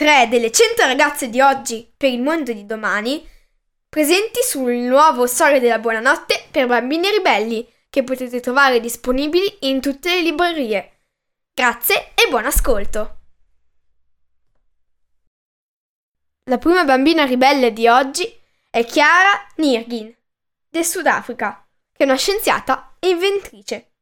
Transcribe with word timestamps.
tre 0.00 0.28
delle 0.30 0.50
100 0.50 0.86
ragazze 0.86 1.28
di 1.28 1.42
oggi 1.42 1.92
per 1.94 2.10
il 2.10 2.22
mondo 2.22 2.54
di 2.54 2.64
domani 2.64 3.22
presenti 3.86 4.40
sul 4.42 4.72
nuovo 4.72 5.26
Storia 5.26 5.60
della 5.60 5.78
Buonanotte 5.78 6.46
per 6.50 6.66
bambini 6.66 7.10
ribelli 7.10 7.70
che 7.90 8.02
potete 8.02 8.40
trovare 8.40 8.80
disponibili 8.80 9.58
in 9.68 9.82
tutte 9.82 10.08
le 10.08 10.22
librerie. 10.22 11.00
Grazie 11.52 12.12
e 12.14 12.30
buon 12.30 12.46
ascolto! 12.46 13.18
La 16.44 16.56
prima 16.56 16.84
bambina 16.84 17.26
ribelle 17.26 17.70
di 17.74 17.86
oggi 17.86 18.24
è 18.70 18.82
Chiara 18.86 19.48
Nirgin, 19.56 20.16
del 20.70 20.84
Sudafrica, 20.86 21.68
che 21.92 22.04
è 22.04 22.06
una 22.06 22.16
scienziata 22.16 22.96
e 22.98 23.10
inventrice. 23.10 23.92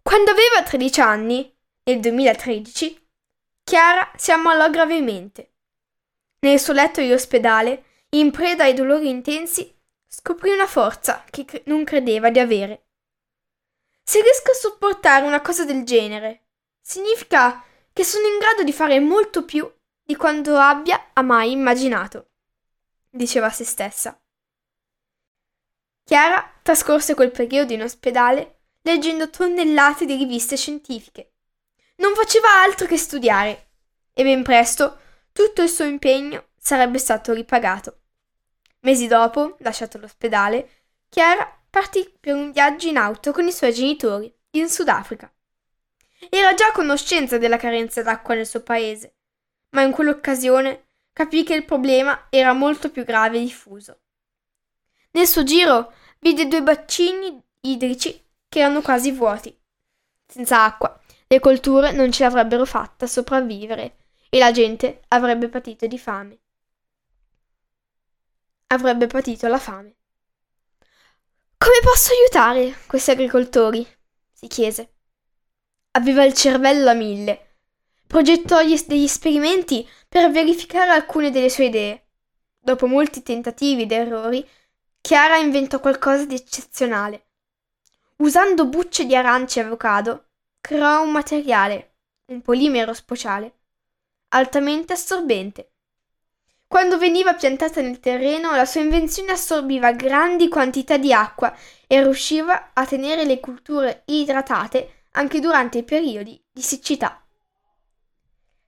Quando 0.00 0.30
aveva 0.30 0.62
13 0.62 1.00
anni, 1.00 1.58
nel 1.82 1.98
2013, 1.98 3.07
Chiara 3.68 4.10
si 4.16 4.32
ammalò 4.32 4.70
gravemente. 4.70 5.56
Nel 6.38 6.58
suo 6.58 6.72
letto 6.72 7.02
di 7.02 7.12
ospedale, 7.12 8.06
in 8.12 8.30
preda 8.30 8.64
ai 8.64 8.72
dolori 8.72 9.10
intensi, 9.10 9.78
scoprì 10.06 10.50
una 10.52 10.66
forza 10.66 11.22
che 11.28 11.44
cre- 11.44 11.64
non 11.66 11.84
credeva 11.84 12.30
di 12.30 12.38
avere. 12.38 12.86
Se 14.02 14.22
riesco 14.22 14.52
a 14.52 14.54
sopportare 14.54 15.26
una 15.26 15.42
cosa 15.42 15.66
del 15.66 15.84
genere, 15.84 16.46
significa 16.80 17.62
che 17.92 18.04
sono 18.04 18.26
in 18.26 18.38
grado 18.38 18.62
di 18.62 18.72
fare 18.72 19.00
molto 19.00 19.44
più 19.44 19.70
di 20.02 20.16
quanto 20.16 20.56
abbia 20.56 21.10
mai 21.22 21.52
immaginato, 21.52 22.30
diceva 23.10 23.48
a 23.48 23.50
se 23.50 23.64
stessa. 23.64 24.18
Chiara 26.04 26.58
trascorse 26.62 27.12
quel 27.12 27.32
periodo 27.32 27.74
in 27.74 27.82
ospedale 27.82 28.60
leggendo 28.80 29.28
tonnellate 29.28 30.06
di 30.06 30.16
riviste 30.16 30.56
scientifiche. 30.56 31.34
Non 32.00 32.14
faceva 32.14 32.62
altro 32.62 32.86
che 32.86 32.96
studiare 32.96 33.66
e 34.12 34.22
ben 34.22 34.42
presto 34.42 34.98
tutto 35.32 35.62
il 35.62 35.68
suo 35.68 35.84
impegno 35.84 36.48
sarebbe 36.58 36.98
stato 36.98 37.32
ripagato. 37.32 37.98
Mesi 38.80 39.06
dopo, 39.06 39.56
lasciato 39.60 39.98
l'ospedale, 39.98 40.70
Chiara 41.08 41.50
partì 41.70 42.12
per 42.20 42.34
un 42.34 42.52
viaggio 42.52 42.88
in 42.88 42.96
auto 42.96 43.32
con 43.32 43.46
i 43.46 43.52
suoi 43.52 43.72
genitori 43.72 44.32
in 44.50 44.68
Sudafrica. 44.68 45.32
Era 46.28 46.54
già 46.54 46.68
a 46.68 46.72
conoscenza 46.72 47.38
della 47.38 47.56
carenza 47.56 48.02
d'acqua 48.02 48.34
nel 48.34 48.46
suo 48.46 48.62
paese, 48.62 49.14
ma 49.70 49.82
in 49.82 49.92
quell'occasione 49.92 50.84
capì 51.12 51.42
che 51.42 51.54
il 51.54 51.64
problema 51.64 52.26
era 52.30 52.52
molto 52.52 52.90
più 52.90 53.04
grave 53.04 53.38
e 53.38 53.40
diffuso. 53.40 53.98
Nel 55.12 55.26
suo 55.26 55.42
giro 55.42 55.92
vide 56.20 56.46
due 56.46 56.62
bacini 56.62 57.42
idrici 57.62 58.22
che 58.48 58.60
erano 58.60 58.82
quasi 58.82 59.10
vuoti. 59.10 59.56
Senza 60.26 60.62
acqua, 60.64 61.00
le 61.28 61.40
colture 61.40 61.92
non 61.92 62.10
ce 62.10 62.24
l'avrebbero 62.24 62.64
fatta 62.64 63.06
sopravvivere 63.06 63.96
e 64.28 64.38
la 64.38 64.50
gente 64.50 65.02
avrebbe 65.08 65.48
patito 65.48 65.86
di 65.86 65.98
fame. 65.98 66.38
Avrebbe 68.68 69.06
patito 69.06 69.46
la 69.46 69.58
fame. 69.58 69.94
Come 71.56 71.78
posso 71.82 72.12
aiutare 72.12 72.76
questi 72.86 73.10
agricoltori? 73.10 73.86
si 74.32 74.46
chiese. 74.46 74.92
Aveva 75.92 76.24
il 76.24 76.34
cervello 76.34 76.90
a 76.90 76.94
mille. 76.94 77.56
Progettò 78.06 78.62
gli, 78.62 78.78
degli 78.86 79.04
esperimenti 79.04 79.86
per 80.08 80.30
verificare 80.30 80.90
alcune 80.90 81.30
delle 81.30 81.50
sue 81.50 81.66
idee. 81.66 82.06
Dopo 82.58 82.86
molti 82.86 83.22
tentativi 83.22 83.82
ed 83.82 83.92
errori, 83.92 84.46
Chiara 85.00 85.36
inventò 85.36 85.80
qualcosa 85.80 86.24
di 86.24 86.34
eccezionale 86.34 87.28
usando 88.18 88.66
bucce 88.66 89.04
di 89.04 89.14
arance 89.14 89.60
e 89.60 89.64
avocado, 89.64 90.27
creò 90.68 91.00
un 91.00 91.12
materiale, 91.12 91.94
un 92.26 92.42
polimero 92.42 92.92
speciale, 92.92 93.60
altamente 94.34 94.92
assorbente. 94.92 95.70
Quando 96.66 96.98
veniva 96.98 97.32
piantata 97.32 97.80
nel 97.80 98.00
terreno, 98.00 98.54
la 98.54 98.66
sua 98.66 98.82
invenzione 98.82 99.32
assorbiva 99.32 99.92
grandi 99.92 100.50
quantità 100.50 100.98
di 100.98 101.10
acqua 101.10 101.56
e 101.86 102.02
riusciva 102.02 102.72
a 102.74 102.84
tenere 102.84 103.24
le 103.24 103.40
culture 103.40 104.02
idratate 104.04 105.04
anche 105.12 105.40
durante 105.40 105.78
i 105.78 105.84
periodi 105.84 106.38
di 106.52 106.60
siccità. 106.60 107.18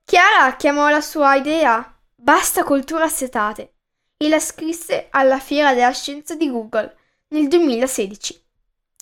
Chiara 0.02 0.56
chiamò 0.56 0.88
la 0.88 1.02
sua 1.02 1.34
idea 1.34 1.98
Basta 2.14 2.64
colture 2.64 3.04
assetate 3.04 3.74
e 4.16 4.30
la 4.30 4.40
scrisse 4.40 5.08
alla 5.10 5.38
Fiera 5.38 5.74
della 5.74 5.92
Scienza 5.92 6.34
di 6.34 6.48
Google 6.50 6.96
nel 7.28 7.46
2016 7.46 8.42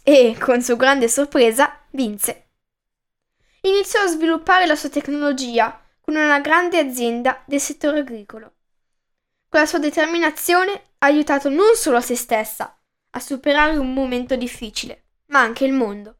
e, 0.03 0.37
con 0.37 0.61
sua 0.61 0.75
grande 0.75 1.07
sorpresa, 1.07 1.79
vinse. 1.91 2.48
Iniziò 3.63 4.03
a 4.03 4.07
sviluppare 4.07 4.67
la 4.67 4.77
sua 4.77 4.89
tecnologia 4.89 5.81
con 6.01 6.15
una 6.15 6.41
grande 6.41 6.79
azienda 6.79 7.43
del 7.47 7.61
settore 7.61 8.01
agricolo. 8.01 8.55
Con 9.49 9.61
la 9.61 9.67
sua 9.67 9.79
determinazione 9.79 10.73
ha 10.99 11.07
aiutato 11.07 11.49
non 11.49 11.75
solo 11.75 12.01
se 12.01 12.15
stessa 12.15 12.79
a 13.11 13.21
superare 13.21 13.77
un 13.77 13.93
momento 13.93 14.37
difficile, 14.37 15.05
ma 15.27 15.41
anche 15.41 15.65
il 15.65 15.73
mondo. 15.73 16.17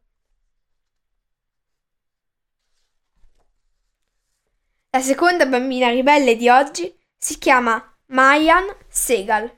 La 4.91 5.01
seconda 5.01 5.45
bambina 5.45 5.89
ribelle 5.89 6.35
di 6.35 6.49
oggi 6.49 6.91
si 7.15 7.37
chiama 7.37 7.95
Mayan 8.07 8.65
Segal, 8.87 9.49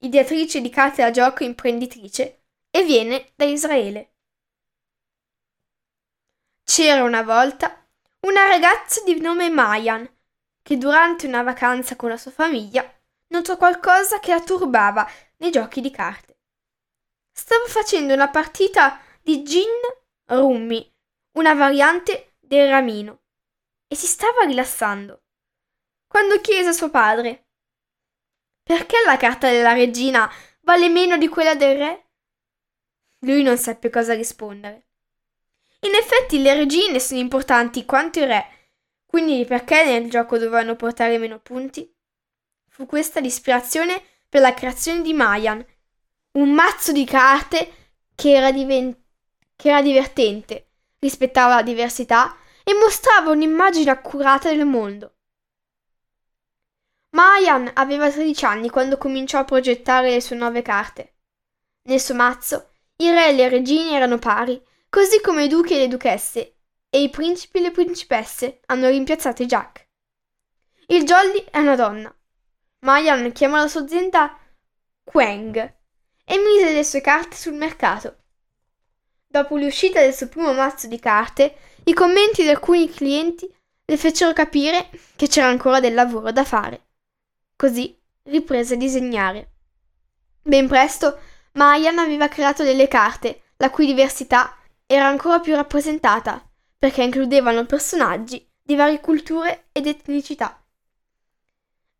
ideatrice 0.00 0.60
di 0.60 0.68
carte 0.68 1.02
da 1.02 1.10
gioco 1.10 1.42
imprenditrice 1.42 2.42
e 2.70 2.84
viene 2.84 3.32
da 3.34 3.44
Israele. 3.44 4.17
C'era 6.70 7.02
una 7.02 7.22
volta 7.22 7.82
una 8.26 8.46
ragazza 8.46 9.02
di 9.02 9.18
nome 9.18 9.48
Mayan 9.48 10.06
che 10.60 10.76
durante 10.76 11.26
una 11.26 11.42
vacanza 11.42 11.96
con 11.96 12.10
la 12.10 12.18
sua 12.18 12.30
famiglia 12.30 12.86
notò 13.28 13.56
qualcosa 13.56 14.20
che 14.20 14.34
la 14.34 14.42
turbava 14.42 15.10
nei 15.38 15.50
giochi 15.50 15.80
di 15.80 15.90
carte. 15.90 16.40
Stava 17.32 17.64
facendo 17.68 18.12
una 18.12 18.28
partita 18.28 19.00
di 19.22 19.42
gin 19.44 19.64
rummi, 20.26 20.94
una 21.38 21.54
variante 21.54 22.34
del 22.38 22.68
ramino, 22.68 23.22
e 23.88 23.96
si 23.96 24.06
stava 24.06 24.44
rilassando. 24.44 25.22
Quando 26.06 26.38
chiese 26.42 26.68
a 26.68 26.72
suo 26.72 26.90
padre 26.90 27.46
perché 28.62 28.98
la 29.06 29.16
carta 29.16 29.48
della 29.48 29.72
regina 29.72 30.30
vale 30.60 30.90
meno 30.90 31.16
di 31.16 31.28
quella 31.28 31.54
del 31.54 31.78
re? 31.78 32.10
Lui 33.20 33.42
non 33.42 33.56
seppe 33.56 33.88
cosa 33.88 34.12
rispondere. 34.12 34.87
In 35.80 35.94
effetti 35.94 36.42
le 36.42 36.54
regine 36.54 36.98
sono 36.98 37.20
importanti 37.20 37.84
quanto 37.84 38.18
i 38.18 38.24
re, 38.24 38.46
quindi 39.06 39.44
perché 39.44 39.84
nel 39.84 40.10
gioco 40.10 40.36
dovevano 40.36 40.74
portare 40.74 41.18
meno 41.18 41.38
punti? 41.38 41.88
Fu 42.68 42.84
questa 42.84 43.20
l'ispirazione 43.20 44.02
per 44.28 44.40
la 44.40 44.54
creazione 44.54 45.02
di 45.02 45.12
Mayan, 45.12 45.64
un 46.32 46.52
mazzo 46.52 46.92
di 46.92 47.04
carte 47.04 47.72
che 48.14 48.32
era, 48.32 48.50
diven- 48.50 48.96
che 49.54 49.68
era 49.68 49.80
divertente, 49.80 50.70
rispettava 50.98 51.56
la 51.56 51.62
diversità 51.62 52.36
e 52.64 52.74
mostrava 52.74 53.30
un'immagine 53.30 53.90
accurata 53.90 54.50
del 54.50 54.66
mondo. 54.66 55.14
Mayan 57.10 57.70
aveva 57.74 58.10
13 58.10 58.44
anni 58.44 58.68
quando 58.68 58.98
cominciò 58.98 59.38
a 59.38 59.44
progettare 59.44 60.10
le 60.10 60.20
sue 60.20 60.36
nuove 60.36 60.60
carte. 60.60 61.14
Nel 61.82 62.00
suo 62.00 62.14
mazzo 62.14 62.72
i 62.96 63.10
re 63.10 63.28
e 63.28 63.32
le 63.32 63.48
regine 63.48 63.92
erano 63.92 64.18
pari, 64.18 64.60
così 64.88 65.20
come 65.20 65.44
i 65.44 65.48
duchi 65.48 65.74
e 65.74 65.78
le 65.78 65.88
duchesse, 65.88 66.56
e 66.90 67.02
i 67.02 67.10
principi 67.10 67.58
e 67.58 67.60
le 67.62 67.70
principesse 67.70 68.60
hanno 68.66 68.88
rimpiazzato 68.88 69.44
Jack. 69.44 69.86
Il 70.86 71.04
Jolly 71.04 71.44
è 71.50 71.58
una 71.58 71.76
donna. 71.76 72.14
Mayan 72.80 73.32
chiamò 73.32 73.56
la 73.56 73.68
sua 73.68 73.82
azienda 73.82 74.38
Quang 75.04 75.56
e 76.24 76.38
mise 76.38 76.72
le 76.72 76.84
sue 76.84 77.00
carte 77.00 77.36
sul 77.36 77.54
mercato. 77.54 78.16
Dopo 79.26 79.56
l'uscita 79.56 80.00
del 80.00 80.14
suo 80.14 80.28
primo 80.28 80.52
mazzo 80.54 80.86
di 80.86 80.98
carte, 80.98 81.56
i 81.84 81.92
commenti 81.92 82.42
di 82.42 82.48
alcuni 82.48 82.88
clienti 82.88 83.52
le 83.84 83.96
fecero 83.96 84.32
capire 84.32 84.90
che 85.16 85.28
c'era 85.28 85.48
ancora 85.48 85.80
del 85.80 85.94
lavoro 85.94 86.30
da 86.32 86.44
fare. 86.44 86.86
Così 87.56 87.98
riprese 88.24 88.74
a 88.74 88.76
disegnare. 88.78 89.52
Ben 90.42 90.68
presto 90.68 91.18
Mayan 91.52 91.98
aveva 91.98 92.28
creato 92.28 92.62
delle 92.62 92.88
carte 92.88 93.42
la 93.56 93.70
cui 93.70 93.86
diversità 93.86 94.57
era 94.90 95.06
ancora 95.06 95.38
più 95.38 95.54
rappresentata 95.54 96.42
perché 96.78 97.02
includevano 97.02 97.66
personaggi 97.66 98.50
di 98.62 98.74
varie 98.74 99.00
culture 99.00 99.66
ed 99.70 99.86
etnicità. 99.86 100.64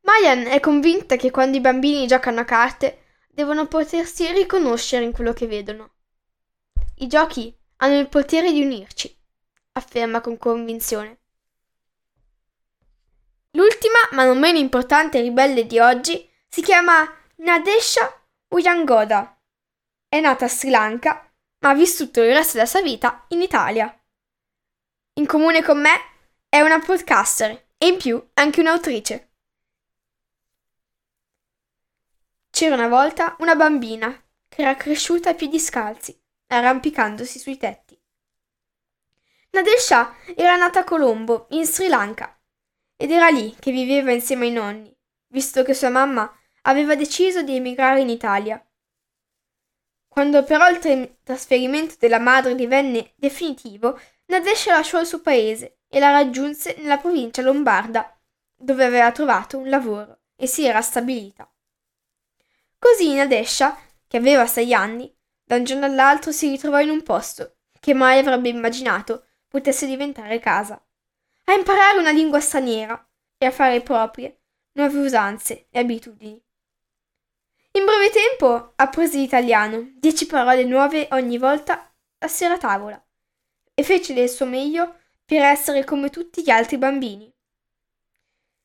Mayan 0.00 0.46
è 0.46 0.58
convinta 0.58 1.16
che 1.16 1.30
quando 1.30 1.58
i 1.58 1.60
bambini 1.60 2.06
giocano 2.06 2.40
a 2.40 2.44
carte 2.44 3.02
devono 3.28 3.66
potersi 3.66 4.32
riconoscere 4.32 5.04
in 5.04 5.12
quello 5.12 5.34
che 5.34 5.46
vedono. 5.46 5.90
I 7.00 7.06
giochi 7.08 7.54
hanno 7.76 7.98
il 7.98 8.08
potere 8.08 8.52
di 8.52 8.62
unirci, 8.62 9.14
afferma 9.72 10.22
con 10.22 10.38
convinzione. 10.38 11.18
L'ultima, 13.50 13.98
ma 14.12 14.24
non 14.24 14.38
meno 14.38 14.56
importante 14.56 15.20
ribelle 15.20 15.66
di 15.66 15.78
oggi 15.78 16.26
si 16.48 16.62
chiama 16.62 17.06
Nadesha 17.36 18.22
Uyangoda. 18.48 19.38
È 20.08 20.18
nata 20.20 20.46
a 20.46 20.48
Sri 20.48 20.70
Lanka, 20.70 21.27
ma 21.58 21.70
ha 21.70 21.74
vissuto 21.74 22.22
il 22.22 22.34
resto 22.34 22.54
della 22.54 22.66
sua 22.66 22.82
vita 22.82 23.24
in 23.28 23.42
Italia. 23.42 23.92
In 25.14 25.26
comune 25.26 25.62
con 25.62 25.80
me 25.80 25.96
è 26.48 26.60
una 26.60 26.78
podcaster 26.78 27.66
e 27.76 27.86
in 27.86 27.96
più 27.96 28.24
anche 28.34 28.60
un'autrice. 28.60 29.30
C'era 32.50 32.74
una 32.74 32.88
volta 32.88 33.36
una 33.40 33.54
bambina 33.54 34.10
che 34.48 34.62
era 34.62 34.74
cresciuta 34.74 35.30
a 35.30 35.34
piedi 35.34 35.60
scalzi, 35.60 36.18
arrampicandosi 36.48 37.38
sui 37.38 37.56
tetti. 37.56 37.96
Nader 39.50 39.78
Shah 39.78 40.14
era 40.34 40.56
nata 40.56 40.80
a 40.80 40.84
Colombo, 40.84 41.46
in 41.50 41.64
Sri 41.64 41.88
Lanka, 41.88 42.38
ed 42.96 43.10
era 43.10 43.28
lì 43.28 43.54
che 43.58 43.70
viveva 43.70 44.12
insieme 44.12 44.46
ai 44.46 44.52
nonni, 44.52 44.94
visto 45.28 45.62
che 45.62 45.72
sua 45.72 45.88
mamma 45.88 46.30
aveva 46.62 46.96
deciso 46.96 47.42
di 47.42 47.56
emigrare 47.56 48.00
in 48.00 48.08
Italia. 48.08 48.62
Quando 50.18 50.42
però 50.42 50.68
il 50.68 50.80
tra- 50.80 51.08
trasferimento 51.22 51.94
della 51.96 52.18
madre 52.18 52.56
divenne 52.56 53.12
definitivo, 53.14 53.96
Nadesha 54.26 54.72
lasciò 54.72 54.98
il 54.98 55.06
suo 55.06 55.20
paese 55.20 55.82
e 55.88 56.00
la 56.00 56.10
raggiunse 56.10 56.74
nella 56.78 56.96
provincia 56.96 57.40
lombarda, 57.40 58.18
dove 58.56 58.84
aveva 58.84 59.12
trovato 59.12 59.58
un 59.58 59.68
lavoro 59.68 60.22
e 60.34 60.48
si 60.48 60.66
era 60.66 60.80
stabilita. 60.80 61.48
Così 62.80 63.14
Nadesha, 63.14 63.78
che 64.08 64.16
aveva 64.16 64.44
sei 64.48 64.74
anni, 64.74 65.16
da 65.44 65.54
un 65.54 65.62
giorno 65.62 65.84
all'altro 65.84 66.32
si 66.32 66.48
ritrovò 66.48 66.80
in 66.80 66.90
un 66.90 67.04
posto 67.04 67.58
che 67.78 67.94
mai 67.94 68.18
avrebbe 68.18 68.48
immaginato 68.48 69.26
potesse 69.46 69.86
diventare 69.86 70.40
casa, 70.40 70.84
a 71.44 71.52
imparare 71.52 71.96
una 71.96 72.10
lingua 72.10 72.40
straniera 72.40 73.08
e 73.38 73.46
a 73.46 73.52
fare 73.52 73.82
proprie 73.82 74.40
nuove 74.72 74.98
usanze 74.98 75.68
e 75.70 75.78
abitudini. 75.78 76.44
In 77.72 77.84
breve 77.84 78.10
tempo 78.10 78.72
apprese 78.76 79.18
l'italiano, 79.18 79.92
dieci 79.94 80.26
parole 80.26 80.64
nuove 80.64 81.08
ogni 81.12 81.38
volta 81.38 81.92
a 82.18 82.28
sera 82.28 82.54
a 82.54 82.58
tavola, 82.58 83.02
e 83.74 83.82
fece 83.82 84.14
del 84.14 84.28
suo 84.28 84.46
meglio 84.46 84.96
per 85.24 85.42
essere 85.42 85.84
come 85.84 86.10
tutti 86.10 86.42
gli 86.42 86.50
altri 86.50 86.78
bambini. 86.78 87.32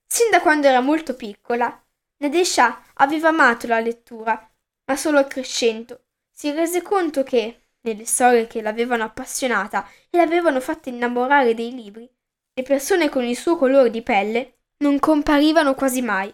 Sin 0.07 0.29
da 0.31 0.41
quando 0.41 0.67
era 0.67 0.79
molto 0.79 1.15
piccola, 1.15 1.83
Nadesha 2.17 2.81
aveva 2.95 3.29
amato 3.29 3.67
la 3.67 3.79
lettura, 3.79 4.49
ma 4.85 4.95
solo 4.95 5.25
crescendo 5.27 6.03
si 6.35 6.51
rese 6.51 6.81
conto 6.81 7.23
che, 7.23 7.67
nelle 7.81 8.05
storie 8.05 8.47
che 8.47 8.61
l'avevano 8.61 9.03
appassionata 9.03 9.87
e 10.09 10.17
l'avevano 10.17 10.59
fatta 10.59 10.89
innamorare 10.89 11.53
dei 11.53 11.71
libri, 11.71 12.09
le 12.53 12.63
persone 12.63 13.07
con 13.07 13.23
il 13.23 13.37
suo 13.37 13.55
colore 13.55 13.91
di 13.91 14.01
pelle 14.01 14.55
non 14.77 14.97
comparivano 14.99 15.75
quasi 15.75 16.01
mai. 16.01 16.33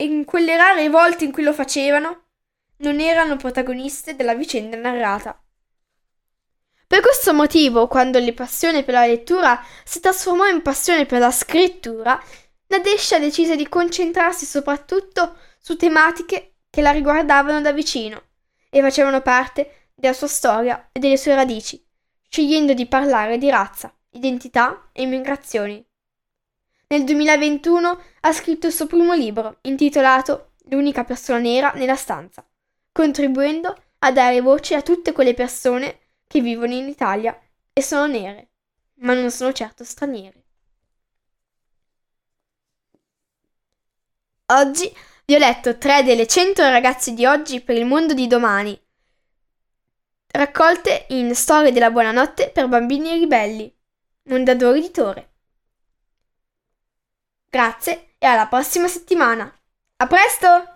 E 0.00 0.04
in 0.04 0.24
quelle 0.24 0.56
rare 0.56 0.88
volte 0.88 1.24
in 1.24 1.30
cui 1.30 1.42
lo 1.42 1.52
facevano, 1.52 2.28
non 2.78 3.00
erano 3.00 3.36
protagoniste 3.36 4.16
della 4.16 4.32
vicenda 4.32 4.78
narrata. 4.78 5.38
Per 6.86 7.02
questo 7.02 7.34
motivo, 7.34 7.86
quando 7.86 8.18
la 8.18 8.32
passione 8.32 8.82
per 8.82 8.94
la 8.94 9.04
lettura 9.04 9.62
si 9.84 10.00
trasformò 10.00 10.46
in 10.46 10.62
passione 10.62 11.04
per 11.04 11.18
la 11.18 11.30
scrittura, 11.30 12.18
Nadesha 12.68 13.18
decise 13.18 13.56
di 13.56 13.68
concentrarsi 13.68 14.46
soprattutto 14.46 15.36
su 15.58 15.76
tematiche 15.76 16.54
che 16.70 16.80
la 16.80 16.92
riguardavano 16.92 17.60
da 17.60 17.72
vicino 17.72 18.22
e 18.70 18.80
facevano 18.80 19.20
parte 19.20 19.90
della 19.94 20.14
sua 20.14 20.28
storia 20.28 20.88
e 20.92 20.98
delle 20.98 21.18
sue 21.18 21.34
radici, 21.34 21.78
scegliendo 22.26 22.72
di 22.72 22.86
parlare 22.86 23.36
di 23.36 23.50
razza, 23.50 23.94
identità 24.12 24.88
e 24.92 25.02
immigrazioni. 25.02 25.86
Nel 26.92 27.04
2021 27.04 28.02
ha 28.22 28.32
scritto 28.32 28.66
il 28.66 28.72
suo 28.72 28.88
primo 28.88 29.14
libro, 29.14 29.58
intitolato 29.62 30.54
L'unica 30.70 31.04
persona 31.04 31.38
nera 31.38 31.70
nella 31.76 31.94
stanza, 31.94 32.44
contribuendo 32.90 33.80
a 34.00 34.10
dare 34.10 34.40
voce 34.40 34.74
a 34.74 34.82
tutte 34.82 35.12
quelle 35.12 35.32
persone 35.32 36.00
che 36.26 36.40
vivono 36.40 36.72
in 36.72 36.88
Italia 36.88 37.40
e 37.72 37.80
sono 37.80 38.08
nere, 38.08 38.50
ma 39.02 39.14
non 39.14 39.30
sono 39.30 39.52
certo 39.52 39.84
straniere. 39.84 40.44
Oggi 44.46 44.92
vi 45.26 45.34
ho 45.36 45.38
letto 45.38 45.78
tre 45.78 46.02
delle 46.02 46.26
cento 46.26 46.68
ragazze 46.68 47.14
di 47.14 47.24
oggi 47.24 47.60
per 47.60 47.76
il 47.76 47.86
mondo 47.86 48.14
di 48.14 48.26
domani, 48.26 48.76
raccolte 50.26 51.06
in 51.10 51.36
Storie 51.36 51.70
della 51.70 51.92
buonanotte 51.92 52.50
per 52.50 52.66
bambini 52.66 53.14
ribelli, 53.14 53.72
Mondadori 54.24 54.80
Editore. 54.80 55.29
Grazie 57.50 58.14
e 58.18 58.26
alla 58.26 58.46
prossima 58.46 58.86
settimana. 58.86 59.52
A 59.96 60.06
presto! 60.06 60.69